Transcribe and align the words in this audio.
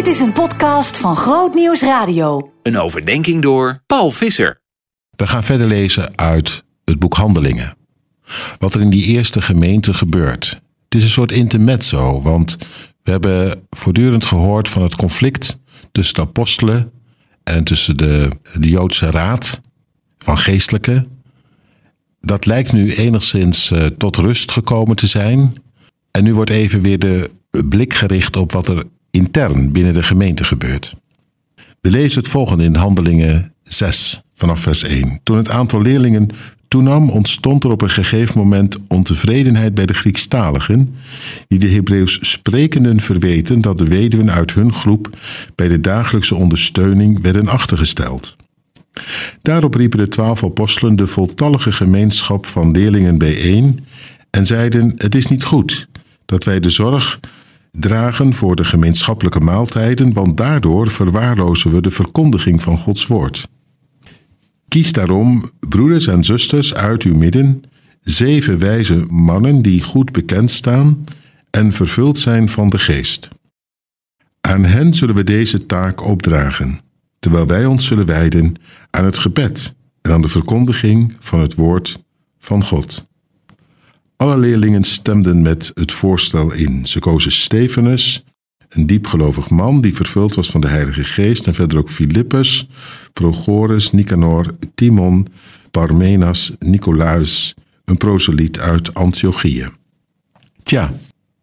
Dit 0.00 0.08
is 0.08 0.20
een 0.20 0.32
podcast 0.32 0.98
van 0.98 1.16
Groot 1.16 1.54
Nieuws 1.54 1.82
Radio. 1.82 2.52
Een 2.62 2.78
overdenking 2.78 3.42
door 3.42 3.82
Paul 3.86 4.10
Visser. 4.10 4.60
We 5.10 5.26
gaan 5.26 5.44
verder 5.44 5.66
lezen 5.66 6.18
uit 6.18 6.64
het 6.84 6.98
boek 6.98 7.14
Handelingen. 7.14 7.76
Wat 8.58 8.74
er 8.74 8.80
in 8.80 8.90
die 8.90 9.04
eerste 9.04 9.40
gemeente 9.40 9.94
gebeurt. 9.94 10.60
Het 10.84 10.94
is 10.94 11.02
een 11.02 11.10
soort 11.10 11.32
intermezzo, 11.32 12.22
want 12.22 12.56
we 13.02 13.10
hebben 13.10 13.66
voortdurend 13.70 14.24
gehoord 14.24 14.68
van 14.68 14.82
het 14.82 14.96
conflict 14.96 15.58
tussen 15.92 16.14
de 16.14 16.20
apostelen 16.20 16.92
en 17.44 17.64
tussen 17.64 17.96
de, 17.96 18.28
de 18.58 18.68
Joodse 18.68 19.10
raad 19.10 19.60
van 20.18 20.38
geestelijke. 20.38 21.06
Dat 22.20 22.46
lijkt 22.46 22.72
nu 22.72 22.94
enigszins 22.94 23.70
uh, 23.70 23.86
tot 23.86 24.16
rust 24.16 24.50
gekomen 24.50 24.96
te 24.96 25.06
zijn. 25.06 25.54
En 26.10 26.24
nu 26.24 26.34
wordt 26.34 26.50
even 26.50 26.80
weer 26.80 26.98
de 26.98 27.30
blik 27.68 27.94
gericht 27.94 28.36
op 28.36 28.52
wat 28.52 28.68
er 28.68 28.84
intern 29.10 29.72
binnen 29.72 29.94
de 29.94 30.02
gemeente 30.02 30.44
gebeurt. 30.44 30.96
We 31.80 31.90
lezen 31.90 32.20
het 32.20 32.30
volgende 32.30 32.64
in 32.64 32.74
Handelingen 32.74 33.52
6 33.62 34.22
vanaf 34.34 34.60
vers 34.60 34.82
1. 34.82 35.20
Toen 35.22 35.36
het 35.36 35.50
aantal 35.50 35.82
leerlingen 35.82 36.28
toenam, 36.68 37.10
ontstond 37.10 37.64
er 37.64 37.70
op 37.70 37.82
een 37.82 37.90
gegeven 37.90 38.38
moment 38.38 38.78
ontevredenheid 38.88 39.74
bij 39.74 39.86
de 39.86 39.94
Griekstaligen, 39.94 40.94
die 41.48 41.58
de 41.58 41.68
Hebreeuws 41.68 42.18
sprekenden 42.20 43.00
verweten 43.00 43.60
dat 43.60 43.78
de 43.78 43.84
weduwen 43.84 44.30
uit 44.30 44.54
hun 44.54 44.72
groep 44.72 45.18
bij 45.54 45.68
de 45.68 45.80
dagelijkse 45.80 46.34
ondersteuning 46.34 47.22
werden 47.22 47.48
achtergesteld. 47.48 48.36
Daarop 49.42 49.74
riepen 49.74 49.98
de 49.98 50.08
twaalf 50.08 50.44
apostelen 50.44 50.96
de 50.96 51.06
voltallige 51.06 51.72
gemeenschap 51.72 52.46
van 52.46 52.70
leerlingen 52.70 53.18
bijeen 53.18 53.84
en 54.30 54.46
zeiden: 54.46 54.92
Het 54.96 55.14
is 55.14 55.26
niet 55.26 55.44
goed 55.44 55.88
dat 56.26 56.44
wij 56.44 56.60
de 56.60 56.70
zorg 56.70 57.20
dragen 57.70 58.34
voor 58.34 58.56
de 58.56 58.64
gemeenschappelijke 58.64 59.40
maaltijden, 59.40 60.12
want 60.12 60.36
daardoor 60.36 60.90
verwaarlozen 60.90 61.70
we 61.70 61.80
de 61.80 61.90
verkondiging 61.90 62.62
van 62.62 62.78
Gods 62.78 63.06
woord. 63.06 63.48
Kies 64.68 64.92
daarom, 64.92 65.50
broeders 65.68 66.06
en 66.06 66.24
zusters 66.24 66.74
uit 66.74 67.02
uw 67.02 67.16
midden, 67.16 67.62
zeven 68.00 68.58
wijze 68.58 69.04
mannen 69.08 69.62
die 69.62 69.82
goed 69.82 70.12
bekend 70.12 70.50
staan 70.50 71.04
en 71.50 71.72
vervuld 71.72 72.18
zijn 72.18 72.48
van 72.48 72.68
de 72.68 72.78
geest. 72.78 73.28
Aan 74.40 74.64
hen 74.64 74.94
zullen 74.94 75.14
we 75.14 75.24
deze 75.24 75.66
taak 75.66 76.04
opdragen, 76.04 76.80
terwijl 77.18 77.46
wij 77.46 77.66
ons 77.66 77.86
zullen 77.86 78.06
wijden 78.06 78.54
aan 78.90 79.04
het 79.04 79.18
gebed 79.18 79.74
en 80.02 80.12
aan 80.12 80.22
de 80.22 80.28
verkondiging 80.28 81.16
van 81.18 81.40
het 81.40 81.54
woord 81.54 82.02
van 82.38 82.64
God. 82.64 83.08
Alle 84.20 84.38
leerlingen 84.38 84.84
stemden 84.84 85.42
met 85.42 85.70
het 85.74 85.92
voorstel 85.92 86.52
in. 86.52 86.86
Ze 86.86 86.98
kozen 86.98 87.32
Stefanus, 87.32 88.24
een 88.68 88.86
diepgelovig 88.86 89.50
man 89.50 89.80
die 89.80 89.94
vervuld 89.94 90.34
was 90.34 90.50
van 90.50 90.60
de 90.60 90.68
Heilige 90.68 91.04
Geest, 91.04 91.46
en 91.46 91.54
verder 91.54 91.78
ook 91.78 91.90
Filippus, 91.90 92.68
Prochorus, 93.12 93.92
Nicanor, 93.92 94.54
Timon, 94.74 95.26
Parmenas, 95.70 96.52
Nicolaus, 96.58 97.54
een 97.84 97.96
proseliet 97.96 98.58
uit 98.58 98.94
Antiochië. 98.94 99.68
Tja, 100.62 100.92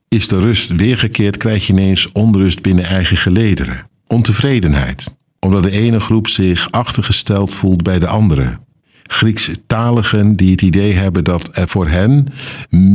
is 0.08 0.28
de 0.28 0.39
rust 0.39 0.75
weergekeerd, 0.75 1.38
krijg 1.38 1.67
je 1.67 1.73
ineens 1.73 2.12
onrust 2.12 2.62
binnen 2.62 2.86
eigen 2.86 3.17
gelederen. 3.17 3.89
Ontevredenheid, 4.08 5.06
omdat 5.39 5.64
de 5.64 5.72
ene 5.72 6.00
groep 6.00 6.28
zich 6.28 6.72
achtergesteld 6.72 7.53
voelt 7.53 7.84
bij 7.84 8.00
de 8.00 8.08
andere. 8.08 8.59
Griekstaligen 9.08 10.36
die 10.36 10.52
het 10.52 10.61
idee 10.61 10.94
hebben 10.94 11.23
dat 11.23 11.50
er 11.52 11.67
voor 11.67 11.88
hen 11.88 12.27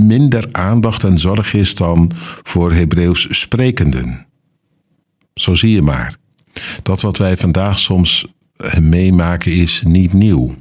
minder 0.07 0.49
aandacht 0.53 1.05
en 1.05 1.19
zorg 1.19 1.55
is 1.55 1.75
dan 1.75 2.11
voor 2.43 2.73
Hebreeuws 2.73 3.41
sprekenden. 3.41 4.27
Zo 5.35 5.55
zie 5.55 5.71
je 5.71 5.83
maar. 5.83 6.17
Dat 6.83 7.01
wat 7.01 7.17
wij 7.17 7.37
vandaag 7.37 7.79
soms 7.79 8.27
meemaken 8.81 9.53
is 9.53 9.83
niet 9.85 10.13
nieuw. 10.13 10.55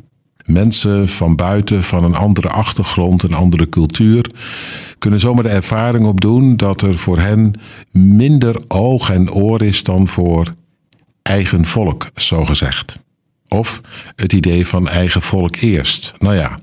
Mensen 0.46 1.08
van 1.08 1.36
buiten, 1.36 1.84
van 1.84 2.04
een 2.04 2.16
andere 2.16 2.50
achtergrond, 2.50 3.24
een 3.24 3.34
andere 3.34 3.70
cultuur, 3.70 4.32
kunnen 5.00 5.20
zomaar 5.20 5.44
de 5.44 5.50
ervaring 5.50 6.06
opdoen 6.06 6.58
dat 6.58 6.82
er 6.82 6.98
voor 6.98 7.20
hen 7.20 7.54
minder 7.92 8.62
oog 8.68 9.10
en 9.10 9.32
oor 9.32 9.62
is 9.62 9.84
dan 9.84 10.08
voor 10.08 10.54
eigen 11.22 11.66
volk, 11.66 12.12
zo 12.16 12.46
gezegd. 12.46 13.00
Of 13.56 13.82
het 14.16 14.34
idee 14.34 14.68
van 14.68 14.88
eigen 14.88 15.22
volk 15.22 15.56
eerst. 15.56 16.14
Nou 16.18 16.36
ja, 16.36 16.60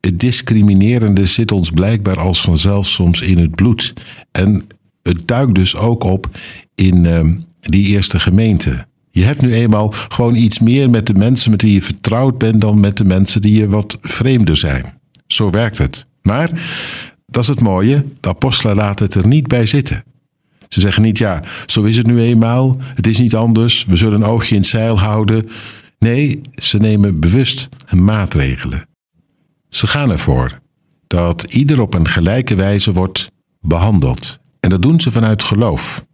het 0.00 0.20
discriminerende 0.20 1.26
zit 1.26 1.52
ons 1.52 1.70
blijkbaar 1.70 2.18
als 2.18 2.40
vanzelf 2.40 2.86
soms 2.86 3.20
in 3.20 3.38
het 3.38 3.54
bloed. 3.54 3.92
En 4.32 4.66
het 5.02 5.28
duikt 5.28 5.54
dus 5.54 5.76
ook 5.76 6.04
op 6.04 6.28
in 6.74 7.04
uh, 7.04 7.20
die 7.60 7.86
eerste 7.86 8.20
gemeente. 8.20 8.86
Je 9.10 9.24
hebt 9.24 9.42
nu 9.42 9.54
eenmaal 9.54 9.92
gewoon 10.08 10.34
iets 10.34 10.58
meer 10.58 10.90
met 10.90 11.06
de 11.06 11.14
mensen 11.14 11.50
met 11.50 11.62
wie 11.62 11.72
je 11.72 11.82
vertrouwd 11.82 12.38
bent 12.38 12.60
dan 12.60 12.80
met 12.80 12.96
de 12.96 13.04
mensen 13.04 13.42
die 13.42 13.58
je 13.58 13.68
wat 13.68 13.98
vreemder 14.00 14.56
zijn. 14.56 15.00
Zo 15.26 15.50
werkt 15.50 15.78
het. 15.78 16.06
Maar, 16.22 16.50
dat 17.26 17.42
is 17.42 17.48
het 17.48 17.60
mooie, 17.60 18.04
de 18.20 18.28
apostelen 18.28 18.76
laten 18.76 19.04
het 19.04 19.14
er 19.14 19.26
niet 19.26 19.46
bij 19.46 19.66
zitten. 19.66 20.04
Ze 20.68 20.80
zeggen 20.80 21.02
niet, 21.02 21.18
ja, 21.18 21.42
zo 21.66 21.82
is 21.82 21.96
het 21.96 22.06
nu 22.06 22.20
eenmaal, 22.20 22.76
het 22.94 23.06
is 23.06 23.18
niet 23.18 23.34
anders, 23.34 23.84
we 23.88 23.96
zullen 23.96 24.22
een 24.22 24.28
oogje 24.28 24.54
in 24.54 24.60
het 24.60 24.70
zeil 24.70 24.98
houden. 24.98 25.48
Nee, 25.98 26.40
ze 26.54 26.78
nemen 26.78 27.20
bewust 27.20 27.68
maatregelen. 27.96 28.88
Ze 29.68 29.86
gaan 29.86 30.10
ervoor 30.10 30.60
dat 31.06 31.42
ieder 31.42 31.80
op 31.80 31.94
een 31.94 32.08
gelijke 32.08 32.54
wijze 32.54 32.92
wordt 32.92 33.30
behandeld. 33.60 34.38
En 34.60 34.70
dat 34.70 34.82
doen 34.82 35.00
ze 35.00 35.10
vanuit 35.10 35.42
geloof. 35.42 36.04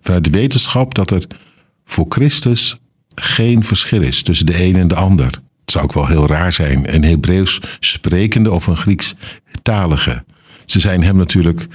Vanuit 0.00 0.24
de 0.24 0.30
wetenschap 0.30 0.94
dat 0.94 1.10
er 1.10 1.26
voor 1.84 2.06
Christus 2.08 2.80
geen 3.14 3.64
verschil 3.64 4.02
is 4.02 4.22
tussen 4.22 4.46
de 4.46 4.64
een 4.64 4.76
en 4.76 4.88
de 4.88 4.94
ander. 4.94 5.26
Het 5.60 5.70
zou 5.70 5.84
ook 5.84 5.92
wel 5.92 6.06
heel 6.06 6.26
raar 6.26 6.52
zijn, 6.52 6.94
een 6.94 7.04
Hebreeuws 7.04 7.60
sprekende 7.80 8.52
of 8.52 8.66
een 8.66 8.76
Grieks 8.76 9.14
talige. 9.62 10.24
Ze 10.66 10.80
zijn 10.80 11.02
hem 11.02 11.16
natuurlijk 11.16 11.66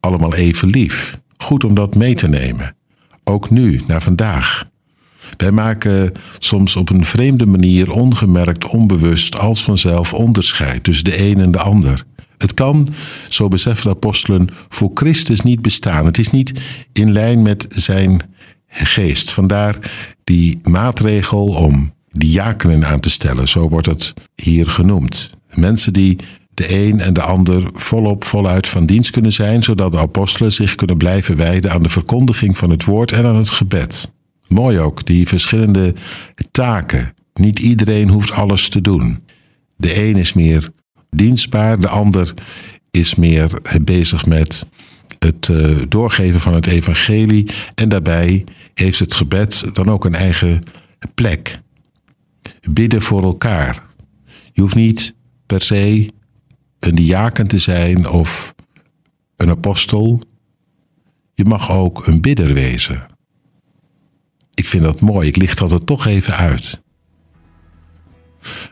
allemaal 0.00 0.34
even 0.34 0.68
lief. 0.68 1.20
Goed 1.36 1.64
om 1.64 1.74
dat 1.74 1.94
mee 1.94 2.14
te 2.14 2.28
nemen. 2.28 2.76
Ook 3.24 3.50
nu, 3.50 3.82
naar 3.86 4.02
vandaag. 4.02 4.64
Wij 5.36 5.50
maken 5.50 6.12
soms 6.38 6.76
op 6.76 6.90
een 6.90 7.04
vreemde 7.04 7.46
manier 7.46 7.90
ongemerkt, 7.90 8.66
onbewust, 8.66 9.38
als 9.38 9.64
vanzelf 9.64 10.14
onderscheid 10.14 10.84
tussen 10.84 11.04
de 11.04 11.20
een 11.20 11.40
en 11.40 11.50
de 11.50 11.58
ander. 11.58 12.04
Het 12.38 12.54
kan, 12.54 12.88
zo 13.28 13.48
beseffen 13.48 13.90
de 13.90 13.94
apostelen, 13.94 14.48
voor 14.68 14.90
Christus 14.94 15.40
niet 15.40 15.62
bestaan. 15.62 16.06
Het 16.06 16.18
is 16.18 16.30
niet 16.30 16.52
in 16.92 17.12
lijn 17.12 17.42
met 17.42 17.66
zijn 17.68 18.20
geest. 18.68 19.30
Vandaar 19.30 19.78
die 20.24 20.60
maatregel 20.62 21.46
om 21.46 21.94
diakenen 22.08 22.86
aan 22.86 23.00
te 23.00 23.10
stellen, 23.10 23.48
zo 23.48 23.68
wordt 23.68 23.86
het 23.86 24.14
hier 24.34 24.70
genoemd. 24.70 25.30
Mensen 25.54 25.92
die 25.92 26.18
de 26.54 26.74
een 26.74 27.00
en 27.00 27.12
de 27.12 27.22
ander 27.22 27.70
volop, 27.72 28.24
voluit 28.24 28.68
van 28.68 28.86
dienst 28.86 29.10
kunnen 29.10 29.32
zijn, 29.32 29.62
zodat 29.62 29.92
de 29.92 29.98
apostelen 29.98 30.52
zich 30.52 30.74
kunnen 30.74 30.96
blijven 30.96 31.36
wijden 31.36 31.72
aan 31.72 31.82
de 31.82 31.88
verkondiging 31.88 32.58
van 32.58 32.70
het 32.70 32.84
woord 32.84 33.12
en 33.12 33.24
aan 33.26 33.36
het 33.36 33.50
gebed. 33.50 34.14
Mooi 34.48 34.78
ook, 34.78 35.06
die 35.06 35.28
verschillende 35.28 35.94
taken. 36.50 37.14
Niet 37.34 37.58
iedereen 37.58 38.08
hoeft 38.08 38.30
alles 38.30 38.68
te 38.68 38.80
doen. 38.80 39.24
De 39.76 40.08
een 40.08 40.16
is 40.16 40.32
meer 40.32 40.70
dienstbaar, 41.10 41.80
de 41.80 41.88
ander 41.88 42.34
is 42.90 43.14
meer 43.14 43.60
bezig 43.82 44.26
met 44.26 44.66
het 45.18 45.48
uh, 45.48 45.82
doorgeven 45.88 46.40
van 46.40 46.54
het 46.54 46.66
evangelie. 46.66 47.50
En 47.74 47.88
daarbij 47.88 48.44
heeft 48.74 48.98
het 48.98 49.14
gebed 49.14 49.64
dan 49.72 49.90
ook 49.90 50.04
een 50.04 50.14
eigen 50.14 50.60
plek. 51.14 51.60
Bidden 52.70 53.02
voor 53.02 53.22
elkaar. 53.22 53.82
Je 54.52 54.60
hoeft 54.60 54.74
niet 54.74 55.14
per 55.46 55.62
se 55.62 56.08
een 56.80 56.94
diaken 56.94 57.46
te 57.46 57.58
zijn 57.58 58.08
of 58.08 58.54
een 59.36 59.50
apostel. 59.50 60.20
Je 61.34 61.44
mag 61.44 61.70
ook 61.70 62.06
een 62.06 62.20
bidder 62.20 62.54
wezen. 62.54 63.06
Ik 64.56 64.68
vind 64.68 64.82
dat 64.82 65.00
mooi. 65.00 65.28
Ik 65.28 65.36
licht 65.36 65.58
dat 65.58 65.72
er 65.72 65.84
toch 65.84 66.06
even 66.06 66.36
uit. 66.36 66.80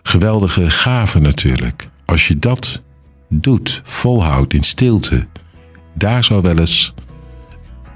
Geweldige 0.02 0.70
gave 0.70 1.18
natuurlijk. 1.18 1.88
Als 2.04 2.28
je 2.28 2.38
dat 2.38 2.82
doet, 3.28 3.80
volhoudt 3.84 4.52
in 4.52 4.62
stilte, 4.62 5.26
daar 5.94 6.24
zou 6.24 6.42
wel 6.42 6.58
eens 6.58 6.94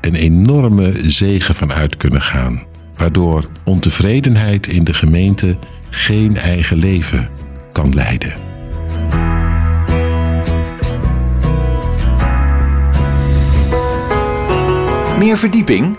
een 0.01 0.15
enorme 0.15 1.11
zegen 1.11 1.55
van 1.55 1.73
uit 1.73 1.97
kunnen 1.97 2.23
gaan. 2.23 2.63
Waardoor 2.97 3.51
ontevredenheid 3.65 4.67
in 4.67 4.85
de 4.85 4.95
gemeente 4.95 5.59
geen 5.91 6.37
eigen 6.37 6.77
leven 6.77 7.31
kan 7.73 7.95
leiden. 7.95 8.37
Meer 15.19 15.39
verdieping? 15.39 15.99